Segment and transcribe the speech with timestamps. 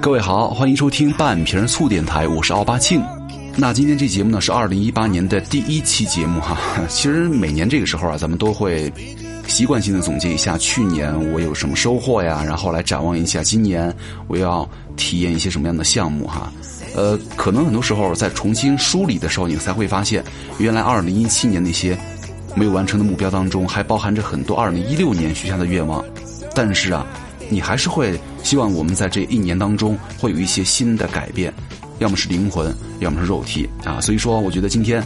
[0.00, 3.04] 各位好，欢迎收听半瓶醋电台，我是奥巴庆。
[3.54, 6.56] 那今天这节目呢是二零一八年的第一期节目哈。
[6.88, 8.90] 其实每年这个时候啊，咱们都会
[9.46, 13.94] 习惯性的总结一下去年我有什么收获呀，然后来展望一下今年
[14.26, 14.66] 我要
[14.96, 16.50] 体验一些什么样的项目哈。
[16.96, 20.24] 呃，可能很多时候在重新梳理的时候，你才会发现，
[20.56, 21.96] 原来二零一七年那些
[22.54, 26.02] 没有完成的目标当中，还包含着很多二零一六年许下的愿望。
[26.54, 27.06] 但是啊。
[27.50, 31.52] 你还是会希望我们在这一年当中会有一些新的改变，
[31.98, 34.00] 要么是灵魂，要么是肉体啊。
[34.00, 35.02] 所以说，我觉得今天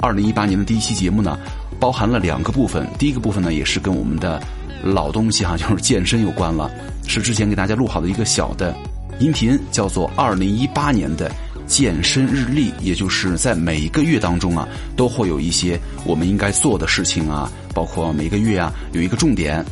[0.00, 1.36] 二零一八年的第一期节目呢，
[1.80, 2.86] 包含了两个部分。
[2.98, 4.40] 第一个部分呢，也是跟我们的
[4.82, 6.70] 老东西哈，就是健身有关了，
[7.06, 8.72] 是之前给大家录好的一个小的
[9.18, 11.30] 音频，叫做二零一八年的
[11.66, 19.64] 健身日历，也就是在每一个月当中啊，都会有一些我们应该做的事情啊，包括每个月啊有一个重点。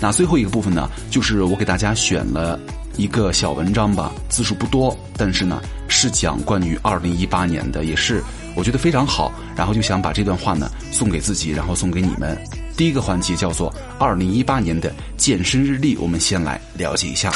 [0.00, 2.58] 那最后一个部分呢，就是我给大家选了
[2.96, 8.22] 一个小文章吧，字数不多，但是呢是讲关于二零一八年的，也是
[8.54, 12.36] 我觉得非常好，然后就想把这段话呢送给自己，然后送给你们。
[12.76, 17.32] 第一个环节叫做二零一八年的健身日历，我们先来了解一下。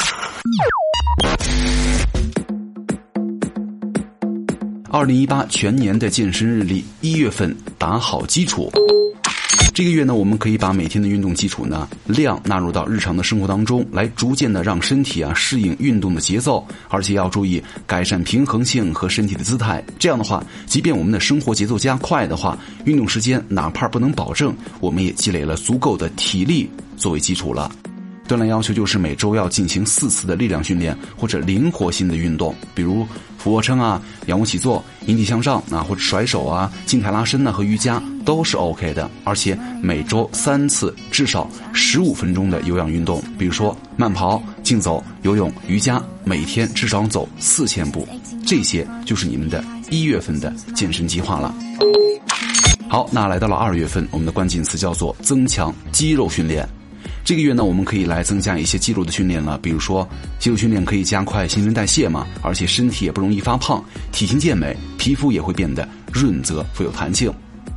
[4.91, 8.71] 二零一八全年的健身日历，一月份打好基础。
[9.81, 19.83] 这个月呢，我们可以把每天的运动基础呢量纳入到日常的生活当中，来逐渐的让身体啊适应运动的节奏，而且要注意改善平衡性和身体的姿态。
[19.97, 27.71] 这样的话，即便我们的生活节奏加快的话，运动时间哪怕不能保证，我们也积累了足够的体力作为基础了。
[28.31, 33.05] 锻炼要求就是每周要进行四次的力量训练或者灵活性的运动，比如
[33.37, 39.11] 俯卧撑啊、仰卧起坐、引体向上啊，或者甩手啊、静态拉伸呢和瑜伽都是 OK 的。
[39.25, 48.07] 而且每周三次至少十五分钟的有氧运动，比如说慢跑、竞走、游泳、瑜伽，每天至少走四千步，
[48.47, 51.53] 这些就是你们的一月份的健身计划了。
[52.87, 56.65] 好，那来到了二月份，我们的关键词叫做增强肌肉训练。
[57.23, 59.57] 这个月呢，我们可以来增加一些肌肉的训练了。
[59.61, 60.07] 比如说，
[60.39, 67.31] 肌肉训练可以加快新陈代谢嘛，而且身体也不容易发胖，体型健美，皮肤也会变得润泽、富有弹性。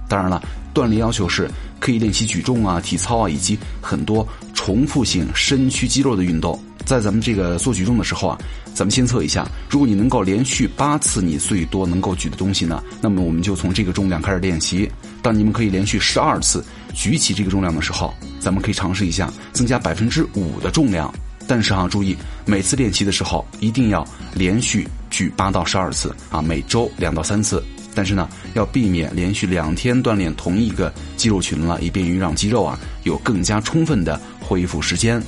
[0.09, 0.43] 当然了，
[0.75, 1.49] 锻炼要求是
[1.85, 6.59] 可以练习举重啊、体操啊，以及很多重复性身躯肌肉的运动。
[6.87, 8.39] 在咱们这个做举重的时候啊，
[8.73, 14.91] 咱们先测一下，如果你能够连续八次你最多能够举的东西呢，那么我们就从这个重量开始练习。
[15.21, 16.65] 当你们可以连续十二次
[16.95, 21.13] 举起这个重量的时候，咱们可以尝试一下增加百分之五的重量。
[21.47, 22.17] 但是啊，注意
[22.47, 24.03] 每次练习的时候一定要
[24.35, 27.63] 连续举八到十二次啊，每周两到三次。
[27.95, 35.23] 但是呢，要避免连续两天锻炼同一个肌肉群了，以便于让肌肉啊有更加充分的恢复时间。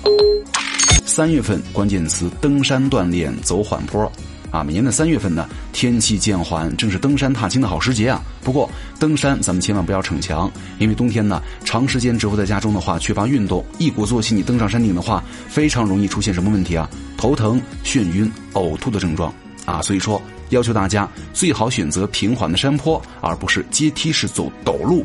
[1.04, 4.10] 三月份关键词：登山锻炼，走缓坡。
[4.52, 8.22] 啊，每年的三月份呢，天气渐缓，正是登山踏青的好时节啊。
[8.42, 16.88] 不过，登山咱们千万不要逞强，因为冬天呢，长时间蛰伏在家中的话，缺乏运动，一鼓作气你登上山顶的话，非常容易出现什么问题啊？
[17.18, 19.34] 头疼、眩晕、呕吐的症状
[19.66, 19.82] 啊。
[19.82, 25.04] 所以说，要求大家最好选择平缓的山坡，而不是阶梯式走陡路。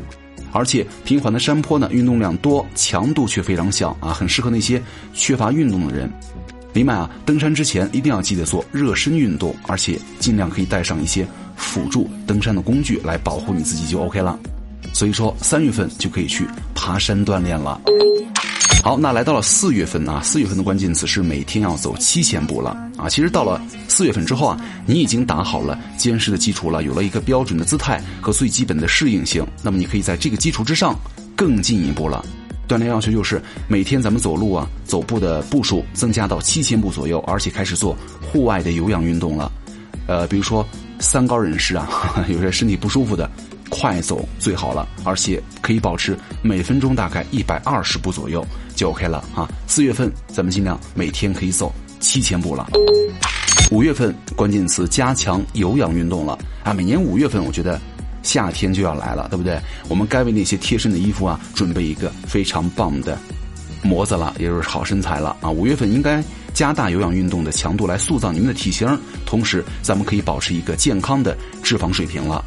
[0.52, 4.82] 而且平缓的山坡呢，运动量多，强度却非常小啊，很适合那些
[5.14, 6.12] 缺乏运动的人。
[6.74, 11.26] 另外啊，登山之前一定要记得做热身运动，而且尽量可以带上一些
[11.56, 14.38] 辅助登山的工具来保护你自己就 OK 了。
[14.92, 17.80] 所以说三月份就可以去爬山锻炼了。
[18.82, 23.08] 好，那来到了四月份啊，四月份的关键词是每天要走七千步了啊。
[23.08, 29.46] 其实到了四月份之后啊，你已经打好了坚实的基础了，有了一个标准的姿态和最基本的适应性。
[29.62, 30.98] 那么你可以在这个基础之上
[31.36, 32.24] 更进一步了。
[32.66, 39.52] 锻炼要求就是每天咱们走路啊，走步的步数增加到七千步左右，而且开始做户外的有氧运动了。
[40.08, 40.66] 呃，比如说
[40.98, 41.88] 三高人士啊，
[42.28, 43.30] 有些身体不舒服的。
[43.74, 48.46] 快走最好了，而且可以保持每分钟大概一百二十步左右
[48.82, 49.48] 就 OK 了啊！
[49.68, 52.66] 四月份咱们尽量每天可以走七千步了。
[53.70, 56.74] 五月份关键词加强有氧运动了啊！
[56.74, 57.80] 每年五月份我觉得
[58.24, 59.56] 夏天就要来了，对不对？
[59.88, 63.16] 我们该为那些贴身的衣服啊准备一个非常棒的
[63.84, 65.48] 模子了，也就是好身材了啊！
[65.48, 66.20] 五月份应该
[66.52, 72.44] 加大有氧运动的强度来塑造你们的体型，同时咱们可以保持一个健康的脂肪水平了。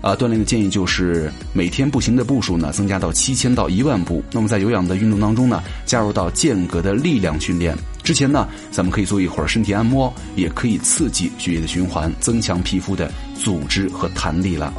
[0.00, 4.22] 啊，锻炼的建议就是每天步行的步数呢增加到七千到一万步。
[4.30, 7.76] 那么在有氧的运动当中呢，加入到间隔的力量训练。
[8.04, 14.72] 之前呢，咱们可以做一会儿身体按摩，也可以刺激血液的循环，增强皮肤的组织和弹力了。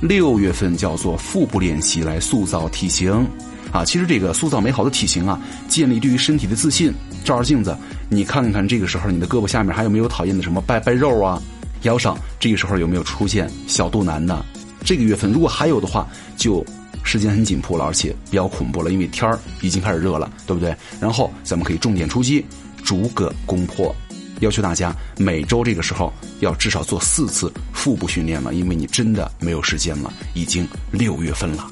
[0.00, 3.26] 六月份叫做腹部练习来塑造体型。
[3.72, 3.84] 啊。
[3.84, 6.92] 其实这个塑造美好的体型啊，建立对于身体的自信。
[7.24, 7.76] 照照镜子，
[8.08, 11.40] 你看看这个时候你的胳膊下面还有没有讨厌的什么掰掰肉啊？
[11.82, 14.44] 腰上这个时候有没有出现小肚腩呢？
[14.84, 16.64] 这个月份如果还有的话，就
[17.02, 20.74] 时间很紧迫了，而且比较恐怖了，因为天儿已经开始热了，对不对？
[21.00, 22.44] 然后咱们可以重点出击，
[22.84, 23.94] 逐个攻破。
[24.40, 31.68] 要求大家每周这个时候要至少做四次腹部训练了，因为你真的没有时间了，已经六月份了。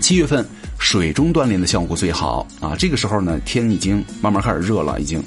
[0.00, 0.44] 七月份
[0.78, 2.74] 水中锻炼的效果最好啊！
[2.76, 5.22] 这个时候呢，天已经慢慢开始热了，已经。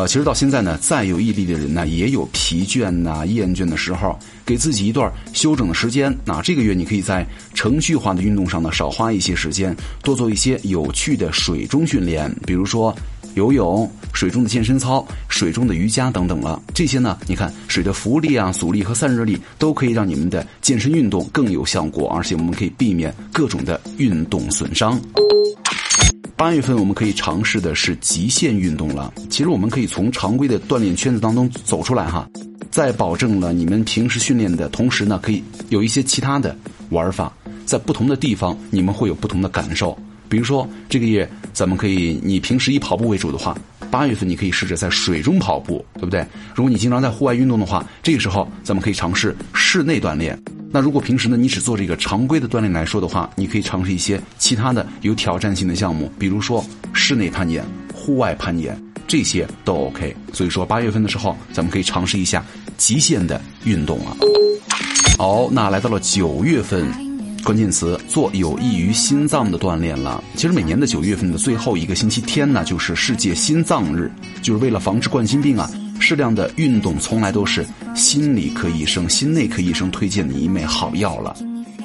[0.00, 6.10] 呃，其实到现在呢，再有毅力的人呢，也有疲倦呐、厌倦的时候，给自己一段休整的时间。
[6.24, 12.96] 那这个月你可以在程序化的运动上呢，少花一些时间，多做一些有趣的水中训练，比如说。
[13.36, 25.00] 游泳、水中的健身操、水中的瑜伽等等了，这些呢，你看水的浮力啊、阻力和散热力都可以让你们的健身运动更有效果，而且我们可以避免各种的运动损伤。
[26.40, 29.12] 八月份我们可以尝试的是极限运动了。
[29.28, 32.26] 其实我们可以从常规的锻炼圈子当中走出来哈，
[32.70, 36.56] 在保证了你们平时训练的同时呢，可以有一些其他的
[36.88, 37.30] 玩法，
[37.66, 39.94] 在不同的地方你们会有不同的感受。
[40.30, 43.54] 比如说这个月，咱们可以，你平时以跑步为主的话，
[43.90, 46.26] 八月份你可以试着在水中跑步，对不对？
[46.54, 50.42] 如果你经常在户外运动的话，这个时候咱们可以尝试室内锻炼。
[50.72, 60.14] 那如果平时呢，你只做这个常规的锻炼来说的话，你可以尝试一些其他的有挑战性的项目，比如说室内攀岩、户外攀岩，这些都 OK。
[60.32, 62.44] 所以说八月份的时候，咱们可以尝试一下
[62.76, 64.16] 极限的运动啊。
[65.18, 66.86] 好，那来到了九月份。
[67.42, 70.22] 关键词做有益于心脏的锻炼了。
[70.36, 74.12] 其实每年的九月份的最后一个星期天呢，就是世界心脏日，
[74.42, 75.68] 就是为了防治冠心病啊。
[76.00, 77.64] 适量的运动从来都是
[77.94, 81.36] 心理科医生、心内科医生推荐的一枚好药了。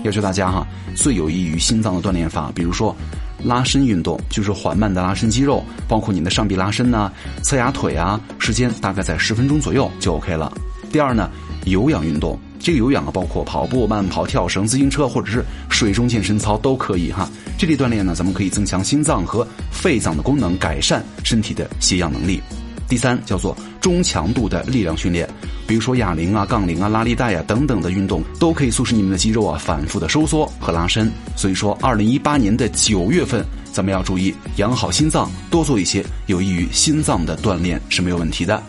[0.04, 0.66] 要求大家哈，
[0.96, 2.96] 最有益于心脏的锻炼法，比如说
[3.44, 7.12] 拉伸运动，就是缓慢的拉伸肌肉，包括你的上臂拉伸呐、
[7.44, 10.52] 侧压腿啊，时间大概在十分钟左右就 OK 了。
[10.92, 11.30] 第二呢，
[11.66, 12.40] 有氧运动。
[12.58, 17.30] 这个有氧啊，包括跑步、慢跑、跳绳、自行车，或者是水中健身操都可以哈。
[17.60, 22.42] 这类锻炼呢，咱们可以增强心脏和肺脏的功能，改善身体的吸氧能力。
[22.88, 25.30] 第三叫做中强度的力量训练，
[25.68, 31.12] 比如说哑铃啊、杠铃啊、拉力带啊等等的运动，都可以促使你们的肌肉啊反复的收缩和拉伸。
[31.36, 38.60] 所以说，二零一八年的九月份，咱们要注意养好心脏，多做一些有益于心脏的锻炼是没有问题的。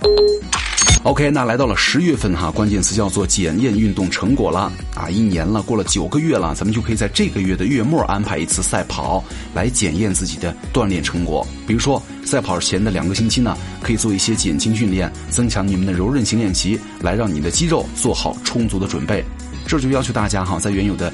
[1.06, 5.08] OK，那来到了十月份哈，关键词叫做检验运动成果了啊！
[5.08, 9.22] 一年了，过了九个月了，咱们就可以在这个月的月末安排一次赛跑，
[9.54, 11.46] 来检验自己的锻炼成果。
[11.64, 19.24] 比如说，赛跑前的两个星期呢，可以做一些减轻训练，增强你们的柔韧性练习，来让你的肌肉做好充足的准备。
[19.64, 21.12] 这就要求大家哈，在原有的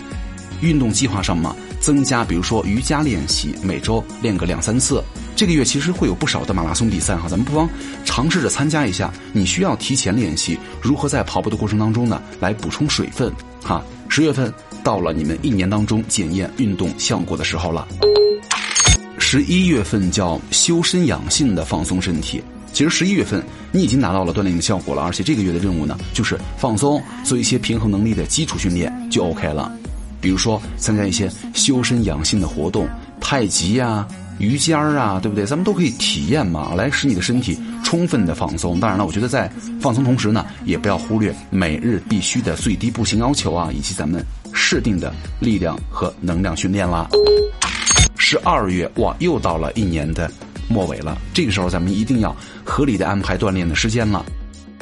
[0.63, 5.05] 运动计划上嘛，增加，比如说瑜伽练习，每周练个两三次。
[5.43, 7.69] 这个月其实会有不少的马拉松比赛哈，咱们不妨
[8.05, 9.13] 尝试着参加一下。
[9.33, 13.29] 你需要提前练习如何在跑步的过程当中呢，来补充水分
[13.61, 13.85] 哈。
[14.09, 14.55] 十月份
[14.85, 17.89] 到了你们一年当中检验运动效果的时候了。
[19.19, 22.41] 十一月份叫修身养性的放松身体。
[22.73, 29.73] 其实十一月份你已经达到了锻炼的效果了，而且这个月的任务呢，就是放松，做一些平衡能力的基础训练就 OK 了。
[30.21, 32.89] 比如说参加一些修身养性的活动，
[33.21, 34.07] 太极呀。
[34.39, 35.47] 瑜伽啊，对不对？
[35.47, 38.81] 咱们都可以体验嘛，来使你的身体充分的放松。
[38.81, 47.09] 当然了，我觉得在放松同时呢，也不要忽略每日必须的最低步行要求啊，以及咱们适定的力量和能量训练啦。
[48.17, 50.31] 十二月哇，又到了一年的
[50.69, 52.35] 末尾了，这个时候咱们一定要
[52.65, 54.25] 合理的安排锻炼的时间了。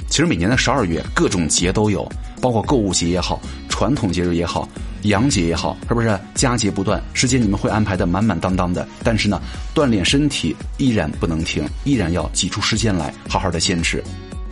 [0.09, 4.69] 其实每年的十二月，各种节都有，包括购物节也好，传统节日也好。
[5.03, 7.03] 阳节也好，是不是佳节不断？
[7.13, 9.41] 时间你们会安排的满满当当的，但是呢，
[9.75, 14.03] 锻炼身体依然不能停，依然要挤出时间来好好的坚持。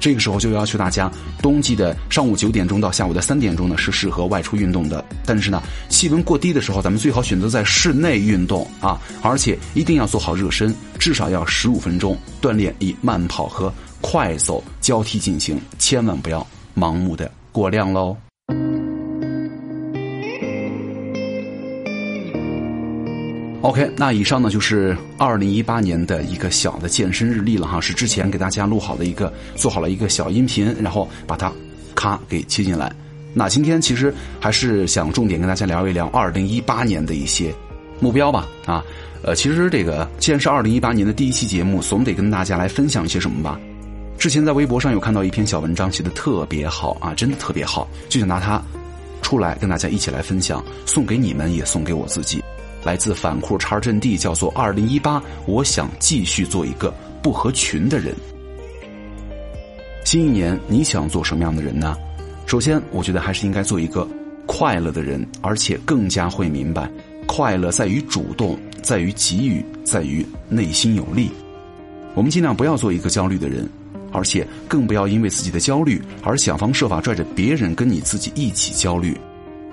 [0.00, 1.10] 这个时候就要求大家，
[1.42, 18.16] 冬季的上午九点钟到下午的三点钟呢是适合外出运动的，但是呢，气温过低的时候，咱们最好选择在室内运动啊，而且一定要做好热身，至少要十五分钟锻炼，以慢跑和快走交替进行，千万不要盲目的过量喽。
[23.60, 31.52] OK，那以上呢就是二零一八年的一个小的健身日历了哈，是之前给大家录好的一个，做好了一个小音频，然后把它
[31.94, 32.92] 咔给切进来。
[33.34, 37.52] 那今天其实还是想重点跟大家聊一聊二零一八年的一些
[37.98, 38.84] 目标吧啊，
[39.22, 43.58] 呃，其实这个既然是二零一八年的第一期节目，总得跟大家来分享一些什么吧。
[44.16, 48.62] 之前在微博上有看到一篇小文章，写的特别好啊，真的特别好，就想拿它
[49.20, 52.40] 出来跟大家一起来分享，送给你们，也送给我自己。
[52.88, 56.90] 来自反库查尔阵地，叫做“二零一八”，我想继续做一个
[57.22, 58.14] 不合群的人。
[60.06, 61.94] 新一年你想做什么样的人呢？
[62.46, 64.08] 首先，我觉得还是应该做一个
[64.46, 66.90] 快乐的人，而且更加会明白，
[67.26, 71.30] 快乐在于主动，在于给予，在于内心有力。
[72.14, 73.68] 我们尽量不要做一个焦虑的人，
[74.12, 79.14] 而且更不要因为自己的焦虑而想方设法拽着别人跟你自己一起焦虑。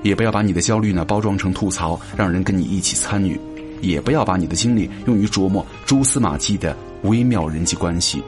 [0.06, 3.36] 也不要把你的焦虑呢包装成吐槽，让人跟你一起参与；
[3.82, 8.20] 也不要把你的精力用于琢磨蛛丝马迹的微妙人际关系；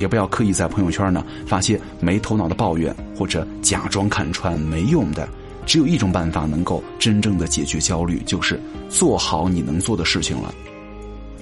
[0.00, 5.28] 也不要刻意在朋友圈呢发些没头脑的抱怨，或者假装看穿没用的。
[5.64, 10.52] 只有一种办法能够真正的解决焦虑，就是做好你能做的事情了。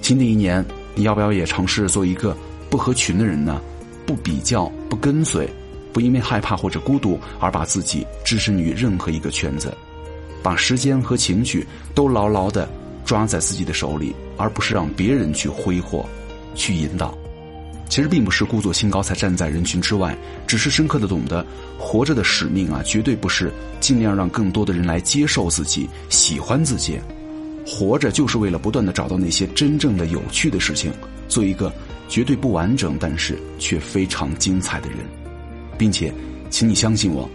[0.03, 2.37] 新的一年，你要不要也尝试做一个
[2.69, 3.59] 不合群的人呢？
[4.05, 5.49] 不比较，不跟随。
[5.99, 9.75] 不因为害怕或者孤独而把自己置身于任何一个圈子，
[10.41, 12.69] 把时间和情绪都牢牢的
[13.03, 16.07] 抓在自己的手里，而不是让别人去挥霍、
[16.55, 17.13] 去引导。
[17.89, 21.45] 其实并不是故作清高才站在人群之外，只是深刻的懂得
[21.77, 23.51] 活着的使命啊，绝对不是
[23.81, 26.97] 尽量让更多的人来接受自己、喜欢自己。
[27.67, 30.93] 活着就是为了不断的找到那些真正的有趣的事情，
[31.27, 31.73] 做一个
[32.07, 34.99] 绝对不完整但是却非常精彩的人。
[35.79, 36.13] 并且，
[36.49, 37.27] 请你相信我，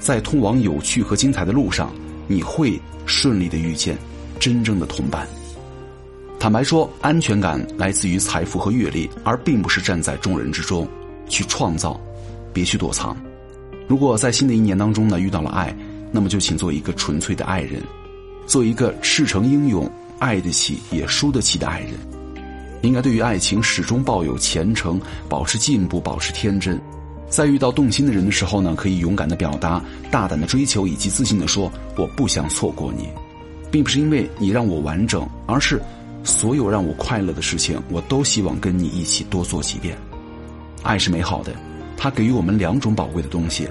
[0.00, 1.92] 在通往有趣和精彩的路上，
[2.26, 3.96] 你会顺利的遇见
[4.40, 5.26] 真正的同伴。
[6.40, 10.86] 坦白说，安全感来自于财富和阅历，而并不是站在众人之中
[11.28, 11.98] 去创造，
[12.52, 13.16] 别去躲藏。
[13.86, 15.74] 如果在新的一年当中呢遇到了爱，
[16.10, 17.80] 那么就请做一个纯粹的爱人，
[18.44, 21.92] 做一个赤诚英勇、爱得起也输得起的爱人。
[22.82, 26.78] 应该对于爱情始终抱有虔诚，保持进步，保持天真。
[27.28, 33.08] 在遇到动心的人的时候呢，可以勇敢的表达，大胆的追求，以及自信的说：“我不想错过你，
[33.70, 35.80] 并不是因为你让我完整，而是
[36.22, 39.96] 所有让我快乐的事情，我都希望跟你一起多做几遍。”
[40.84, 41.52] 爱是美好的，
[41.96, 43.68] 它给予我们两种宝贵的东西：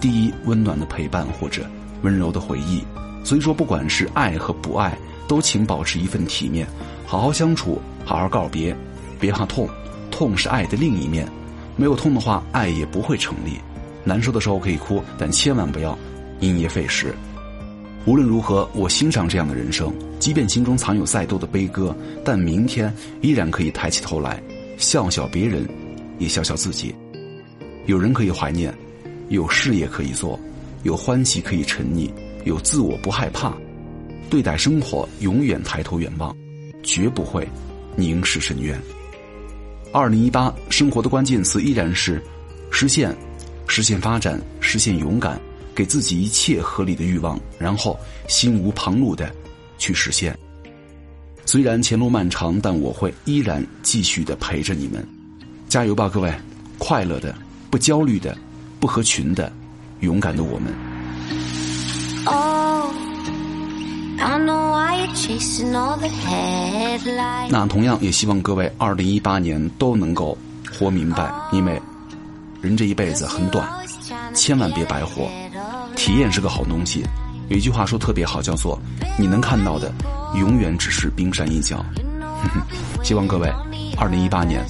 [0.00, 1.64] 第一，温暖的陪伴或者
[2.02, 2.82] 温柔的回忆。
[3.22, 4.96] 所以说，不管是爱和不爱，
[5.28, 6.66] 都请保持一份体面，
[7.06, 8.74] 好好相处，好好告别，
[9.20, 9.68] 别怕痛，
[10.10, 11.28] 痛是爱的另一面。
[11.78, 13.52] 没有痛的话，爱也不会成立。
[14.04, 15.96] 难受的时候可以哭，但千万不要
[16.40, 17.14] 因噎废食。
[18.04, 21.94] 无论如何，我欣赏这样的人生，即便心中藏有再多的悲歌，
[22.24, 24.42] 但明天依然可以抬起头来，
[24.76, 25.68] 笑笑别人，
[26.18, 26.94] 也笑笑自己。
[27.86, 28.74] 有人可以怀念，
[29.28, 30.38] 有事业可以做，
[30.82, 32.10] 有欢喜可以沉溺，
[32.44, 33.54] 有自我不害怕。
[34.28, 36.36] 对待生活，永远抬头远望，
[36.82, 37.46] 绝不会
[37.94, 38.76] 凝视深渊。
[39.92, 42.22] 二零一八，生活的关键词依然是
[42.70, 43.16] 实现、
[43.66, 45.40] 实现发展、实现勇敢，
[45.74, 49.34] 给自己一切合理的欲望，然后心无旁骛的
[49.78, 50.38] 去实现。
[51.46, 55.06] 虽然前路漫长，但我会依然继续的陪着你们，
[55.68, 56.32] 加油吧，各位！
[56.76, 57.34] 快乐的、
[57.70, 58.36] 不焦虑的、
[58.78, 59.50] 不合群的、
[60.00, 60.87] 勇敢的我们。
[67.50, 70.36] 那同样也希望各位二零一八年都能够
[70.78, 71.80] 活明白，因为
[72.60, 73.66] 人这一辈子很短，
[74.34, 75.28] 千万别白活。
[75.96, 77.04] 体验是个好东西，
[77.48, 78.78] 有一句话说特别好，叫做
[79.18, 79.92] “你能看到的
[80.34, 81.84] 永远只是冰山一角”。
[83.02, 83.48] 希望各位
[83.96, 84.64] 二零一八年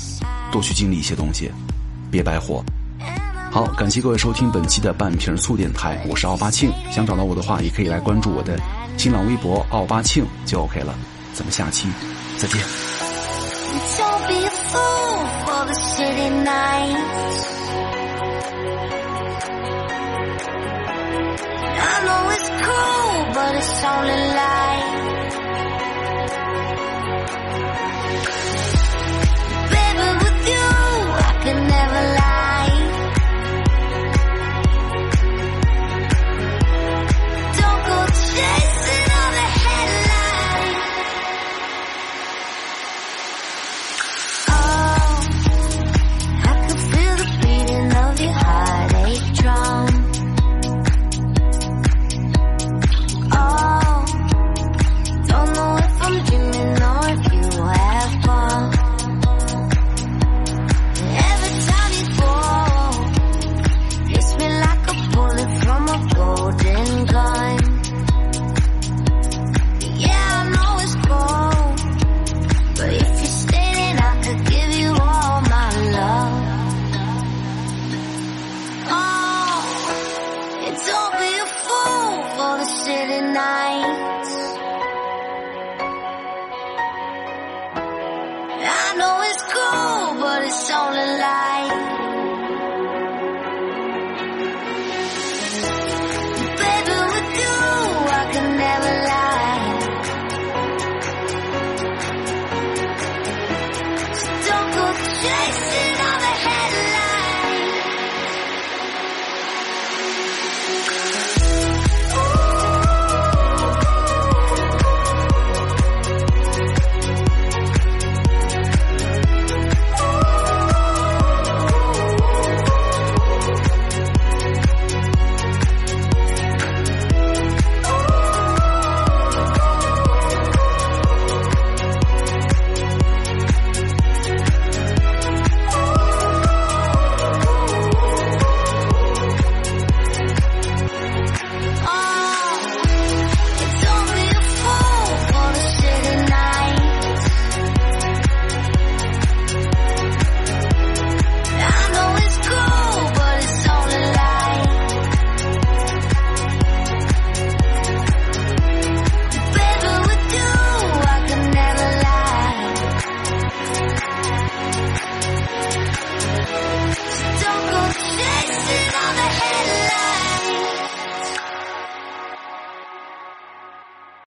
[0.51, 1.51] 多去经历一些东西，
[2.11, 2.65] 别白活。
[3.51, 6.71] 好，感谢各位收听本期的半瓶醋电台，我是奥巴庆。
[6.93, 8.59] 想找到我的话，也可以来关注我的。
[8.99, 10.95] 新浪微博奥巴庆就 OK 了，
[11.33, 11.89] 咱们下期
[12.37, 12.61] 再见。
[21.81, 24.58] I know it's cruel, but it's only life.